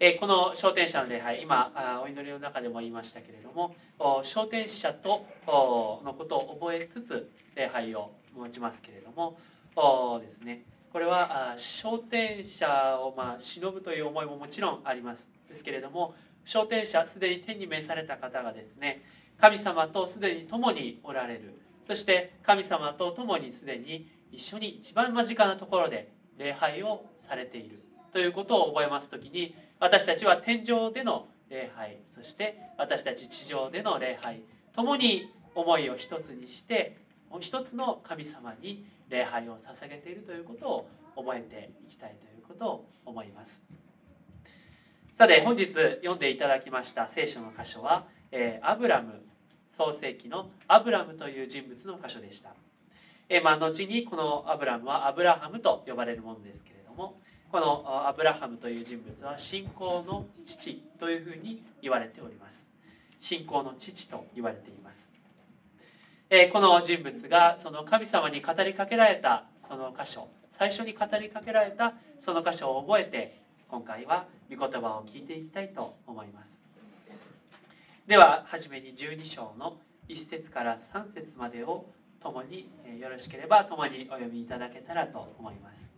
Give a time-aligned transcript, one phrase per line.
[0.00, 1.72] えこの昇天者の礼拝今
[2.04, 3.74] お祈りの中でも言いましたけれども
[4.22, 5.26] 昇天者と
[6.04, 9.38] のことを覚えつつ礼拝を持ちますけれども
[10.20, 10.62] ですね。
[10.92, 15.28] これは昇天者をまあ忍ぶという思いももちろんあります。
[15.48, 19.02] ですけれども昇天者すでに天に召された方がですね
[19.40, 21.60] 神様とすでに共におられる。
[21.88, 27.82] そして神様と共にすでに一緒に一番間近なところで礼拝をされている。
[28.12, 34.42] ということを覚えます時に私たちは天上での礼拝そして私たち地上での礼拝
[34.74, 36.96] 共に思いを一つにして
[37.40, 43.62] 一つの神様に礼拝を捧げているということを覚えていきたいということを思います。
[45.16, 49.24] さて本日読んでいただきました聖書の箇所は、えアブラム
[49.76, 52.54] 創世記のアブラムという人物の箇所でした、
[53.28, 62.68] えま、後にこのアブラムはアブラハムと呼ばれるものですけれどもこのアブラハムという人物は信仰の父というふうに言われております。
[63.20, 65.08] 信仰の父と言われています。
[66.52, 76.60] この人物がその神様に語りかけられたその箇所最初に語りかけられたその箇所を覚えて今回は御言葉を聞いていきたいと思います。
[78.06, 81.86] では初めに12章の1節から3節までを
[82.22, 85.97] 共によろしければ共にお読みいただけたらと思います。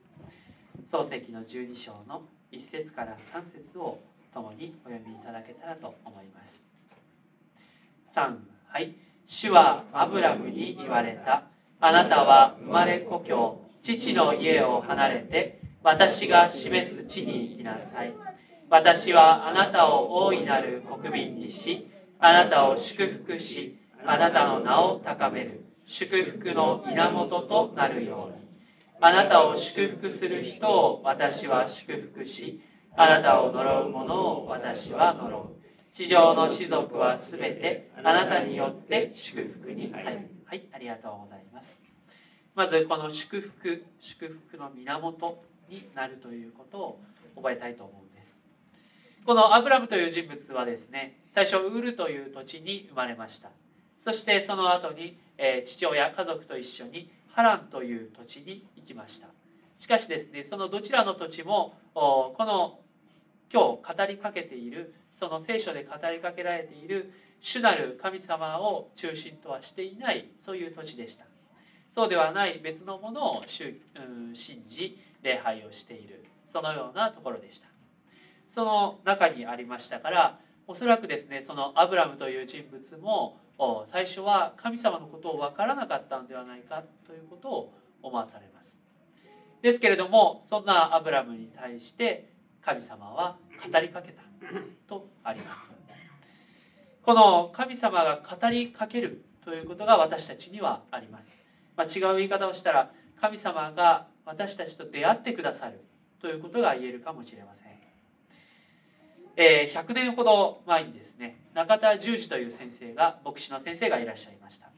[0.91, 4.01] 創世記の12章の1節から3節を
[4.35, 6.65] 共にお読みいただけたらと思います。
[8.17, 8.97] 3はい。
[9.29, 11.45] 主はアブラムに言われた。
[11.79, 18.13] あなたは生まれ故郷父の家を離れて私が示す地に行きなさい。
[18.69, 28.40] 私はあなたを大いなる国民にしあなたを祝福しあなたの名を高める祝福の源となるように。
[29.03, 32.61] あなたを祝福する人を私は祝福し、
[32.95, 35.97] あなたを呪う者を私は呪う。
[35.97, 40.31] 地上の士族はすべてあなたによって祝福に入る。
[40.45, 41.81] はい、ありがとうございます。
[42.55, 47.01] まずこの祝福、祝福の源になるということを
[47.37, 48.37] 覚えたいと思うんです。
[49.25, 53.51] このアブラムという人物はですね、最初ウールという土地に生まれました。
[53.99, 59.29] そしてその後に、え父親、家族と一緒にハランという土地に行きました。
[59.79, 62.81] しかしですねそのどちらの土地もこの
[63.53, 71.25] 今日語りかけているその聖書で語りかけられている主なる神様を中心とはしていないそういう土地でした。
[71.93, 77.69] そうではない別のものを信じ礼拝をしているそのようなところでした。
[78.51, 83.39] その中にありましたからおそらくですねそのアブラムという人物も
[83.93, 88.79] 最初は神様のことを分からなかったのではないかということを思わされます。
[89.63, 92.31] ですけれどもそんなアブラムに対して
[92.63, 93.37] 神様は
[93.71, 94.23] 語りかけた
[94.89, 95.77] とあります。
[97.03, 101.39] この神様が語りかけるということが私たちにはあります、
[101.77, 105.81] まあ、違う言い方をしたら神様が私たちと出会ってくださる
[106.21, 107.90] ということが言えるかもしれません。
[109.37, 114.71] え100年ほど前にですね中田十二という先生が牧師の先生がいらっしゃいました。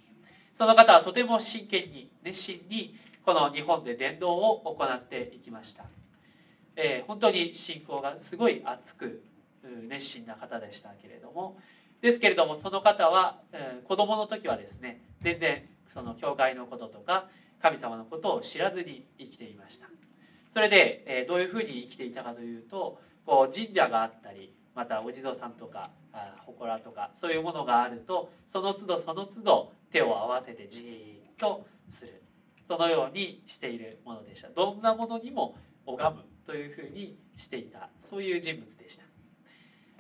[0.57, 5.85] その方はとても真剣に熱心にこの日本で伝道を行っていきました、
[6.77, 9.23] えー、本当に信仰がすごい熱く
[9.89, 11.57] 熱心な方でしたけれども。
[12.01, 15.63] ですけれどもその方は、えー、子供の時はですね全然
[15.95, 17.29] その教会のこととか
[17.63, 19.87] 神様のことを知らずに生きていました。
[20.53, 25.91] それで、えー、どういうふうに生きていたかというとこう神社があったりまたお地蔵さんとか
[26.47, 32.23] 祠とかそういうものがあるとその都度その都度手を合わせてじーっとする。
[32.69, 34.49] そのようにしているものでした。
[34.49, 37.91] どんなものにも拝むというふうにしていた。
[38.09, 39.03] そういう人物でした。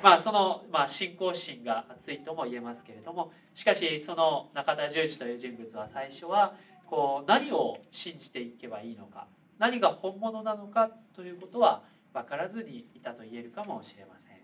[0.02, 6.54] まあその、まあ、信仰心が熱いとも言えますけれどもしかしその中田十二という人物は最初は
[6.86, 9.28] こう何を信じていけばいいのか
[9.58, 14.36] 何が本物なのかということは分からずにいたと言えるかもしれません。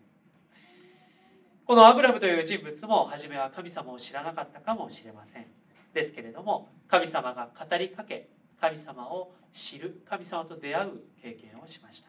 [1.67, 5.47] このアブラムという人物も初めは神様を知らなかったかもしれません。
[5.93, 8.29] ですけれども神様が語りかけ
[8.61, 10.91] 神様を知る神様と出会う
[11.23, 12.09] 経験をしました。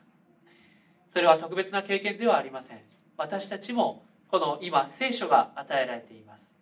[1.11, 2.79] それは特別な経験ではありません。
[3.17, 6.53] 私たちもこの今聖書が与えられています。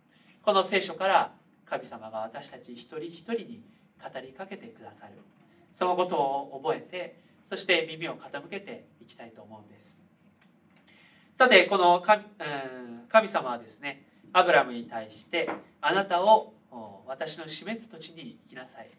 [0.44, 1.33] この聖書から
[1.66, 3.62] 神様が私たち一人一人に
[4.01, 5.13] 語りかけてくださる。
[5.75, 9.97] そのことを覚えてそして耳を傾けていきたいと思うんです。
[11.38, 12.23] さてこの神
[13.09, 14.03] 神様はですね
[14.33, 15.49] アブラムに対して
[15.81, 16.53] あなたを
[17.07, 18.89] 私の死滅土地に行きなさい。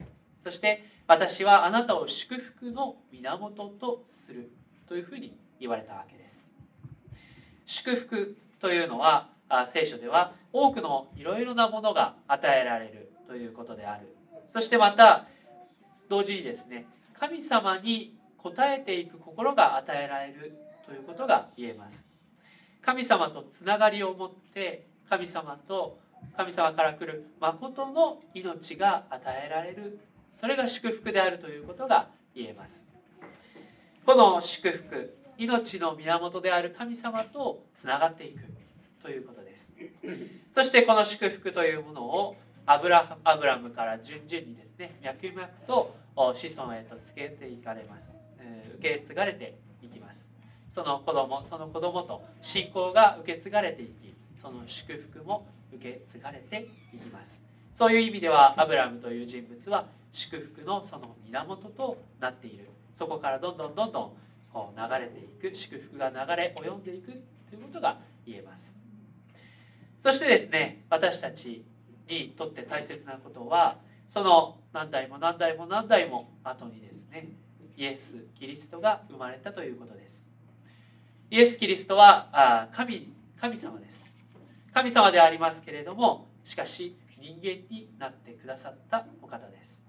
[0.42, 4.50] そして私はあなたを祝福の源とする。
[4.88, 6.50] というふうに言われたわけです。
[7.66, 9.30] 祝福というのは
[9.68, 13.12] 聖書では多くのいろいろなものが与えられる。
[13.28, 14.08] ということである。
[14.54, 15.26] そしてまた
[16.08, 16.86] 同時にですね
[17.20, 20.56] 神様に応えていく心が与えられる
[20.86, 22.06] ということが言えます。
[22.82, 25.98] 神様とつながりを持って神様と
[26.36, 29.98] 神様から来る誠の命が与えられる。
[30.34, 32.86] それが祝福であるということが言えます。
[34.06, 38.40] この祝福命の源である神様とつながっていく
[39.02, 39.72] ということです。
[40.54, 42.36] そしてこの祝福というものを
[42.66, 48.10] アブラアブラムから順々にですね脈々と子孫へとつけていかれます、
[48.78, 50.28] 受け継がれていきます。
[50.74, 57.42] その子供その子供と信仰が受け継がれていきその祝福も受け継がれていきます。
[57.74, 62.68] そういう意味ではアブラムという人物は祝福のその源となっている。
[62.98, 64.12] そこからどんどんどんどん
[64.52, 67.12] こう流れていく祝福が流れ及んでいく
[67.48, 68.76] ということが言えます。
[70.02, 71.64] そしてですね私たち
[72.08, 73.76] にとって大切なことは
[74.08, 77.28] その何代も何代も何代も後にですね
[77.78, 80.26] イエス・キリストが生まれたということです。
[81.30, 84.10] イエス・キリストは神神様です。
[84.74, 89.84] 神様でありますけれどもしかし人間になってくださったお方です。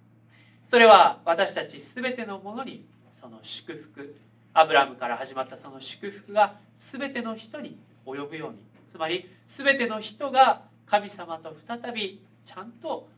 [0.70, 2.86] それは私たち全てのものに
[3.20, 4.16] その祝福
[4.54, 8.60] アブラムから始まったその祝福が全ての人に及ぶように
[8.92, 13.10] つまり全ての人が神様と再びちゃんと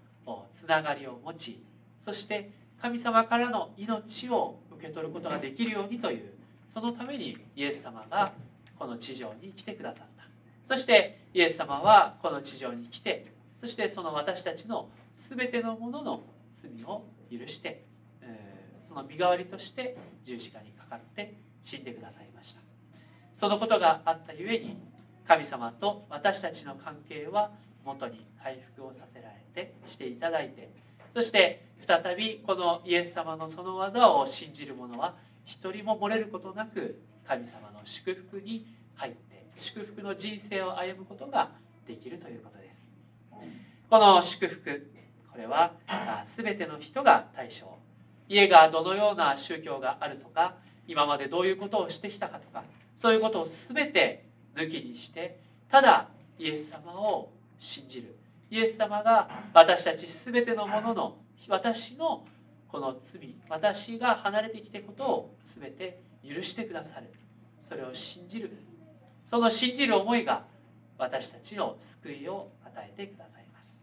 [0.56, 1.62] つながりを持ち
[2.06, 2.52] そして
[2.82, 6.32] 神様からの命を受け取ることができるようにという
[6.74, 8.34] そのためにイエス様が
[8.80, 10.24] この地上に来てくださった。
[10.66, 16.22] そしてイエス様はこの地上に来てそしてその私たちの全てのものの
[16.64, 17.84] 罪を許して
[18.88, 22.62] その身代わりとして十字架にかかって死んでくださいました。
[23.36, 24.78] そのことがあったゆえに
[25.28, 27.52] 神様と私たちの関係は
[27.86, 30.70] 元に回復をさせられてしていただいて
[31.14, 38.66] そして再びこのイエス様のその技を信じる者は一人も漏れることなく神様の祝福に
[38.96, 41.52] 入って祝福の人生を歩むことが
[41.86, 42.88] できるということです。
[43.90, 44.88] この祝福
[45.34, 45.74] これは
[46.38, 47.78] 全ての人が対象
[48.30, 50.56] 家がどのような宗教があるとか
[50.88, 52.64] 今までどういうことをしてきたかとか
[53.00, 54.24] そういうことを全て
[54.56, 56.08] 抜きにしてただ
[56.40, 58.16] イエス様を信じる。
[58.50, 61.18] イエス様が私たち全てのものの
[61.52, 62.24] 私の
[62.70, 67.12] この罪私が離れてきたことを全て許してくださる。
[67.62, 68.58] それを信じる
[69.26, 70.46] その信じる思いが
[70.98, 73.78] 私たちの救いを与えてくださいます。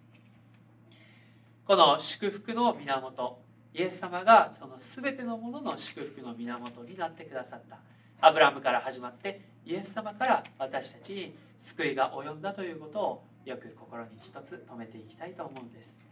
[1.67, 3.39] この祝福の源
[3.75, 7.79] イエス様がその全てのものの祝福の源になってくださった。
[8.27, 16.08] アブラムから始まってイエス様から私たちに救いが及んだということをよく心に一つ止めていきたいと思うんです。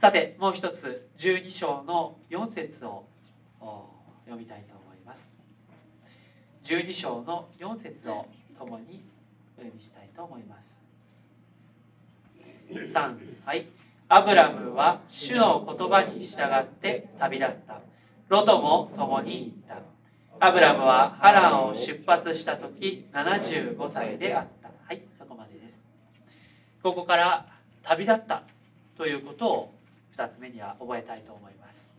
[0.00, 3.04] さてもう一つ12章の4節を
[4.24, 5.30] 読みたいと思います。
[6.64, 8.24] 12章の4節を
[8.58, 9.04] 共に
[9.58, 10.78] お読みしたいと思います。
[12.70, 13.68] 3はい。
[14.08, 17.82] アブラムは主の言葉に従って旅立った。
[18.30, 19.78] ロトも共に行っ
[20.40, 20.46] た。
[20.46, 24.70] アブラムはハランを出発した時75歳であった。
[24.86, 25.84] はいそこまでです。
[26.82, 27.46] ここから
[27.82, 28.44] 旅立った
[28.96, 29.74] ということを
[30.20, 31.92] 2つ目には覚えたいと思います。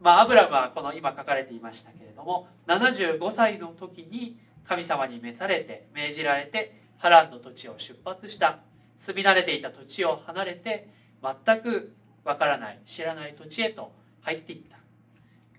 [0.00, 8.60] まあアブラムはこの今書かれていましたけれども75歳の時に神様に召されて命じられてハランの土地を出発した。
[8.96, 10.88] 住み慣れていた土地を離れて
[11.20, 11.92] 全く
[12.24, 14.78] わからない知らない土地へと入っていった。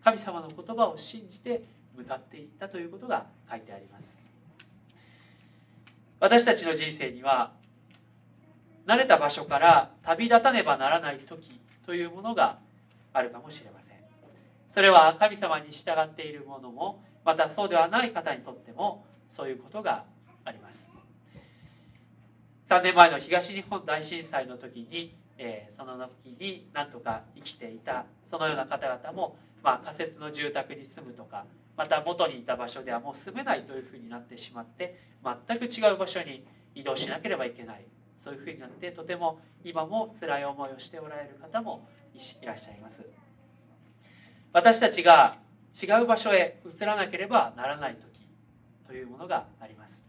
[0.03, 1.63] 神様の言葉を信じて
[1.97, 4.17] 向かっていったということが書いてあります。
[6.19, 7.51] 私たちの人生には
[8.87, 12.59] 慣れた場所から旅立たねばならない時というものが
[13.13, 13.97] あるかもしれません。
[14.71, 20.05] それは神様に従っている者もまたそうではない方にとってもそういうことが
[20.43, 20.91] あります。
[22.69, 31.45] 3年前の東日本大震災の時に、えー、その時に何とか生きていたそのような方々も、まあ、仮設の住宅に住むとか
[31.77, 34.99] また元にいた場所ではもう住めないというふうになってしまって
[35.47, 37.85] 全く違う場所に移動しなければいけない。
[38.19, 43.05] そういうふうになってとても今も辛い思いをしておられる方もいらっしゃいます。
[44.53, 45.37] 私たちが
[45.81, 48.27] 違う場所へ移らなければならない時
[48.87, 50.05] というものがあります。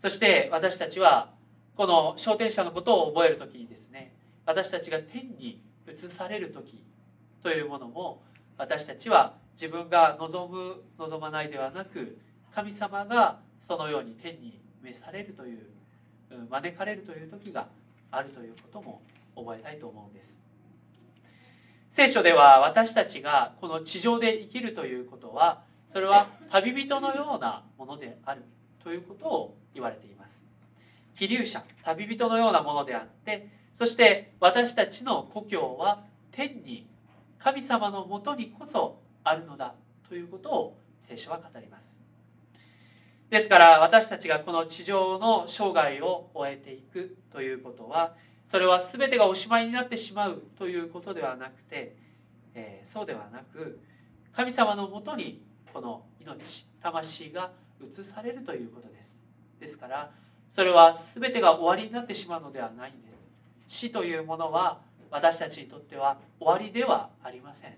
[0.00, 1.32] そして私たちは
[1.76, 4.14] この昇天者のことを覚える時にですね
[4.46, 6.82] 私たちが天に移される時
[7.42, 8.22] というものも
[8.56, 12.18] 私たちは自分が望む望まないではなく
[12.54, 15.75] 神様がそのように天に召されるという
[16.50, 17.68] 招かれるという時が
[18.10, 19.02] あるということも
[19.36, 20.40] 覚えたいと思うんです。
[21.92, 28.42] 聖書では私たちがこの地上で生きるということはそれは旅人のようなものである
[28.84, 30.46] ということを言われています。
[31.14, 36.86] 飛流者旅人のようなものであってそして私たちの故郷は天に
[37.38, 39.74] 神様のもとにこそあるのだ
[40.08, 40.78] ということを
[41.08, 42.05] 聖書は語ります。
[43.30, 48.14] ですから私たちがこの地上の生涯を終えていくということは
[48.48, 51.96] それは全てがおしまいになってしまうということではなくて、
[52.54, 53.80] えー、そうではなく
[54.32, 55.42] 神様のもとに
[55.72, 59.18] この命魂が移されるということです。
[59.60, 60.10] ですから
[60.50, 63.16] それは全てが終わりになってしまうのではないんです。
[63.68, 64.80] 死というものは
[65.10, 67.76] 私たちにとっては終わりではありません。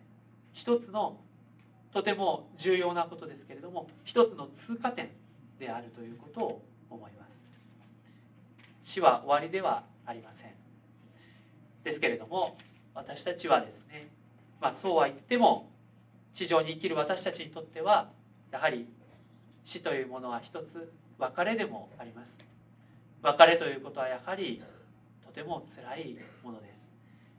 [0.52, 1.18] 一つの
[1.92, 5.08] とても重要なことですけれども一つの通過点。
[5.58, 7.42] であるということを思います。
[8.84, 10.52] 死は終わりではありません。
[11.84, 12.56] ですけれども
[12.94, 14.08] 私たちはですね、
[14.60, 15.70] まあ、そうは言っても
[16.34, 18.10] 地上に生きる私たちにとっては
[18.50, 18.88] やはり
[19.64, 22.38] 死というものは一つ別れでもあります。
[23.22, 24.62] 別れということはやはり
[25.26, 26.78] とても辛いものです。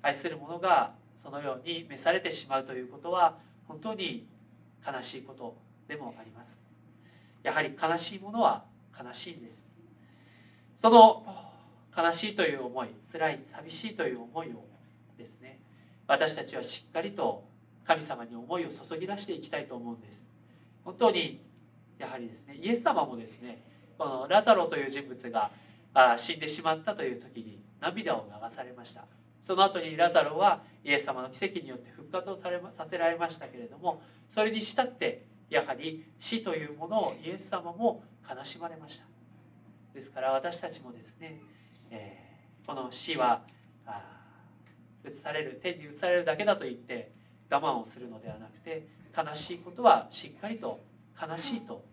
[0.01, 4.27] 愛する者がそのように召されてしまうということは本当に
[4.85, 5.55] 悲しいこと
[5.87, 6.68] でもあります。
[7.43, 8.63] やはり悲しいものは
[8.97, 9.65] 悲しいんです。
[10.81, 11.23] その
[11.95, 14.63] 悲しいという思い辛い寂しいという思いを
[15.17, 15.59] ですね
[16.07, 17.43] 私たちはしっかりと
[17.85, 20.27] 神様に思いを注ぎ出していきたいと思うんです。
[20.85, 21.41] 本当に
[21.97, 23.61] やはりですねイエス様もですね
[23.97, 25.51] このラザロという人物が
[26.17, 29.05] 死んでしまったという時に涙を流されました。
[29.41, 34.01] その後にラザロはイエス様の奇跡によって復活をされさせられましたけれども
[34.33, 39.05] それにしたってやはり死というものをイエス様も悲しまれました。
[39.93, 41.41] ですから私たちもですね、
[41.91, 43.41] えー、この死は
[45.05, 47.11] 移される天に移されるだけだと言って
[47.49, 48.87] 我慢をするのではなくて
[49.17, 50.79] 悲しいことはしっかりと
[51.19, 51.83] 悲しいと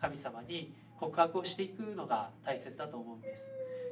[0.00, 3.42] 神様に告白をしていくのが大切だと思うんです。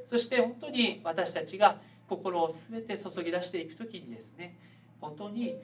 [0.09, 4.57] そして本当に私たちが心を全て注ぎ出していく時にですね
[4.99, 5.55] 本当に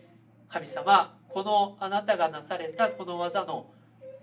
[0.50, 3.68] 神様このあなたがなされたこの技の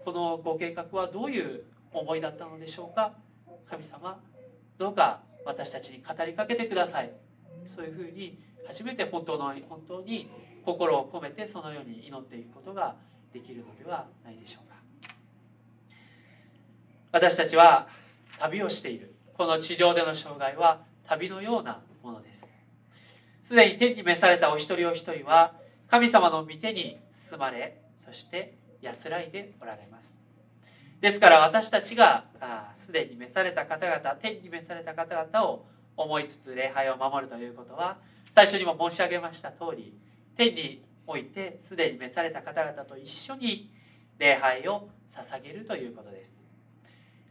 [0.05, 3.13] このご計画はどういう思いだったのでしょうか？
[3.71, 4.21] 神様
[4.79, 7.11] どうか私たちに語りかけてください。
[7.67, 10.31] そういうふうに初めて本当の本当に
[10.65, 12.97] 心を込めてそのように祈っていくことが
[13.33, 14.77] できるのではないでしょうか。
[17.13, 17.89] 私たちは
[18.39, 19.15] 旅をしている。
[19.37, 22.49] この地上での生涯は旅のようなものです。
[23.45, 25.55] すでに天に召されたお一人お一人は
[25.89, 26.99] 神様の御手に
[27.31, 30.17] 包まれそして安らいでおられます。
[31.01, 32.25] ですから私たちが
[32.77, 37.99] すでに召された方々天に召された方々を思いつつ礼拝を守るということは
[38.35, 39.95] 最初にも申し上げました通り
[40.37, 43.71] 天においてすでに召された方々と一緒に
[44.19, 46.43] 礼拝を捧げるということです。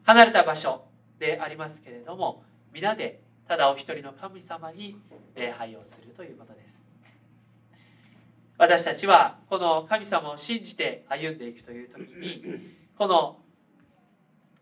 [0.04, 0.86] 離れた場所
[1.20, 2.44] でありますけれども
[2.74, 4.98] 皆でただお一人の神様に
[5.36, 6.83] 礼拝をするということです。
[8.64, 12.42] 私たちはこの神様を信じて歩んでいくという時に
[12.98, 13.38] この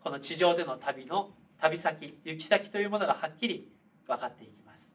[0.02, 1.30] この地上での旅の
[1.60, 3.70] 旅先行き先というものがはっきり
[4.08, 4.92] 分かっていきます。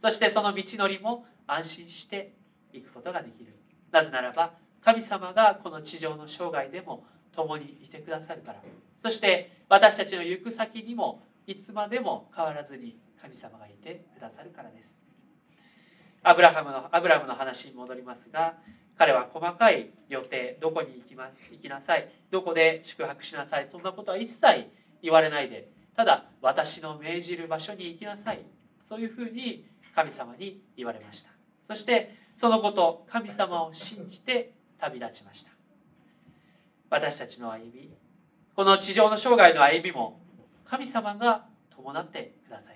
[0.00, 2.34] そしてその道のりも安心して
[2.72, 3.52] いくことができる。
[3.90, 8.62] なぜならば神様がこの地上の生涯でも共にいてくださるから。
[9.02, 15.05] そして私たちの行く先にもいつまでも変わらずに神様がいてくださるからです。
[16.28, 18.54] アブラハムのアブラムの話に戻りますが
[18.98, 24.42] 彼は細かい予定どこに行きます行きなさいどこで宿泊しなさいそんなことは一切
[25.02, 28.40] 言われないでただ私の命じる場所に行きなさい
[28.88, 29.64] そういうふうに
[29.94, 31.30] 神様に言われました。
[31.68, 35.50] そしてそのこと神様を信じて旅立ちました。
[36.90, 37.90] 私たちの歩み
[38.54, 40.20] この地上の生涯の歩みも
[40.66, 42.75] 神様が伴ってください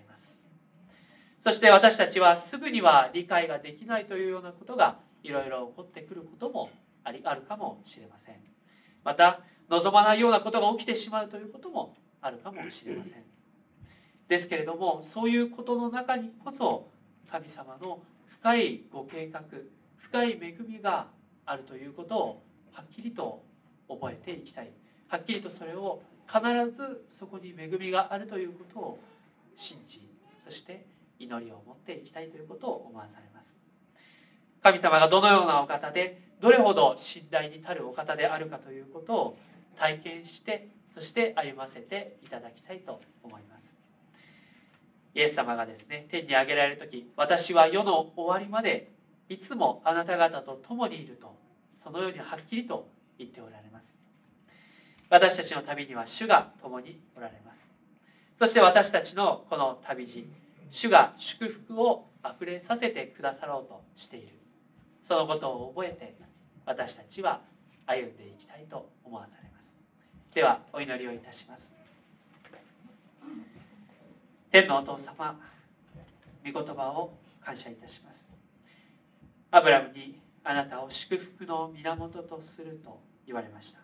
[1.43, 6.71] そして私たちはすぐには理解ができないというようなことがいろいろ起こってくることも
[7.03, 8.37] ありあるかもしれません。
[9.05, 13.25] また望まないようなことが起きてしまうということもあるかもしれません。
[14.29, 16.89] ですけれどもそういうことの中にこそ
[17.31, 18.03] 神様の
[18.41, 19.43] 深いご計画
[19.97, 21.09] 深い恵みが
[21.47, 22.43] あるということを
[22.73, 23.43] はっきりと
[23.89, 24.71] 覚えていきたい。
[25.09, 26.41] はっきりとそれを必
[26.77, 28.99] ずそこに恵みがあるということを
[29.57, 30.01] 信じ
[30.45, 30.87] そして
[31.21, 33.57] 祈りを持っていきたいということを思わされます。
[34.63, 39.39] 神様がどのようなお方でどれほど信頼に足るお方であるかということを
[39.79, 43.75] 体験してそして歩ませていただきたいと思います。
[45.15, 48.91] イエス様がですね天に上げられる時私は世の終わりまで
[49.29, 51.37] いつもあなた方と共にいると
[51.83, 53.95] そのようにはっきりと言っておられます。
[55.11, 57.61] 私たちの旅には主が共におられます。
[58.39, 60.25] そして私たちのこの旅路
[60.71, 64.39] 主が祝福をあふれさせてくださろうとしている。
[65.05, 66.17] そのことを覚えて
[66.67, 67.41] 私たちは
[67.87, 69.79] 歩んでいきたいと思わされます。
[70.35, 71.73] ではお祈りをいたします。
[74.53, 75.39] 天のお父様
[76.45, 77.13] 御言葉を
[77.45, 78.29] 感謝いたします。
[79.51, 83.81] アブラムにあなたを祝福の源とすると言われました。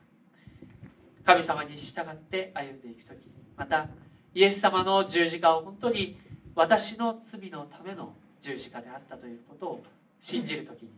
[1.24, 3.88] 神様に従って歩んでいく時また
[4.32, 6.16] イエス様の十字架を本当に
[6.56, 9.82] 私の罪のための十字架であったということを
[10.22, 10.90] 信じる時に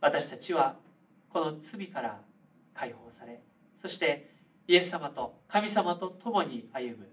[0.00, 0.76] 私たちは
[1.32, 2.18] この罪から
[2.74, 3.40] 解放され
[3.80, 4.32] そして
[4.66, 7.08] イエス様と神様と共に歩む。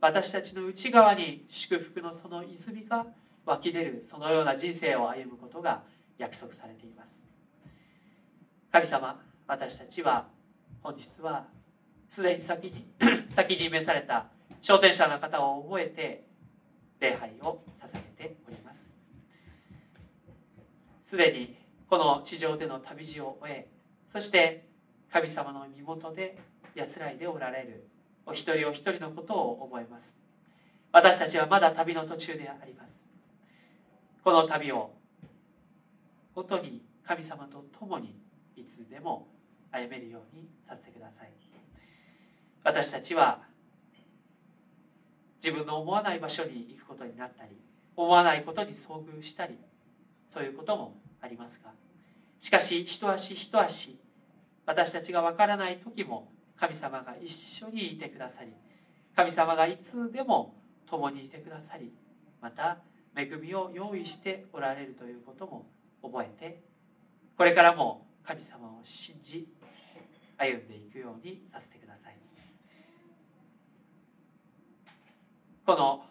[0.00, 3.06] 私たちの内側に祝福のその泉が
[3.46, 5.82] 湧き出るそのような人生を歩むことが
[6.18, 7.24] 約束されています。
[8.70, 10.28] 神様私たちは
[10.82, 11.46] 本日は
[12.10, 12.86] すでに先に
[13.34, 14.26] 先に召された
[14.60, 16.24] 昇天者の方を覚えて
[17.00, 18.90] 礼拝を捧げております。
[21.04, 21.56] すでに
[21.88, 23.68] この地上での旅路を終え
[24.12, 24.66] そして
[25.12, 26.38] 神様の身元で
[26.74, 27.88] 安らいでおられる
[28.26, 30.16] お一人お一人のことを覚えます。
[30.92, 33.00] 私たちはまだ旅の途中であります。
[34.24, 34.94] この旅を
[36.34, 38.20] 本当に神様と共に
[38.56, 39.28] いつでも
[39.70, 41.32] 歩めるようにさせてください。
[42.64, 43.42] 私たちは
[45.46, 47.50] 自分の思わない場所に行くことになったり
[47.94, 49.56] 思わないことに遭遇したり
[50.28, 51.70] そういうこともありますが。
[52.40, 53.96] しかし一足一足
[54.66, 58.52] 私たちがわからない時も神様が一緒にいてくださり
[59.14, 60.56] 神様がいつでも
[60.90, 61.92] 共にいてくださり
[62.42, 62.78] また
[63.16, 65.66] 恵みを用意しておられるということも
[66.02, 66.60] 覚えて
[67.36, 69.46] これからも神様を信じ
[70.38, 71.85] 歩んでいくようにさせてください。
[75.66, 76.04] この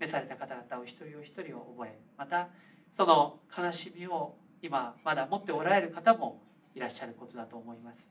[0.00, 2.48] 召された方々を一人お一人を覚えまた
[2.96, 6.42] その悲しみを今まだ持っておられる方も
[6.74, 8.10] いらっしゃることだと思います。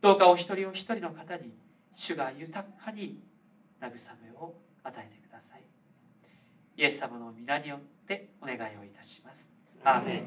[0.00, 1.52] どうかお一人お一人の方に
[1.96, 3.20] 主が豊かに
[3.80, 3.90] 慰
[4.24, 5.62] めを与えてください。
[6.76, 9.50] イエス様の皆によってお願いをいたします。
[9.84, 10.22] アーメン。